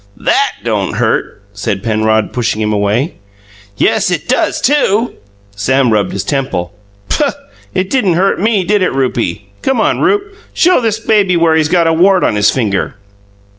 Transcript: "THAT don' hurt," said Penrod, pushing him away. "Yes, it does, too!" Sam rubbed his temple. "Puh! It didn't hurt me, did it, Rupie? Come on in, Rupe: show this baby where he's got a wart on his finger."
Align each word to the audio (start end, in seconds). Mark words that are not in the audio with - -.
"THAT 0.17 0.53
don' 0.63 0.93
hurt," 0.93 1.43
said 1.53 1.83
Penrod, 1.83 2.33
pushing 2.33 2.59
him 2.59 2.73
away. 2.73 3.17
"Yes, 3.77 4.09
it 4.09 4.27
does, 4.27 4.59
too!" 4.59 5.13
Sam 5.55 5.93
rubbed 5.93 6.11
his 6.11 6.23
temple. 6.23 6.73
"Puh! 7.07 7.33
It 7.75 7.91
didn't 7.91 8.15
hurt 8.15 8.39
me, 8.39 8.63
did 8.63 8.81
it, 8.81 8.93
Rupie? 8.93 9.51
Come 9.61 9.79
on 9.79 9.97
in, 9.97 10.01
Rupe: 10.01 10.35
show 10.55 10.81
this 10.81 10.99
baby 10.99 11.37
where 11.37 11.53
he's 11.55 11.67
got 11.69 11.85
a 11.85 11.93
wart 11.93 12.23
on 12.23 12.33
his 12.33 12.49
finger." 12.49 12.95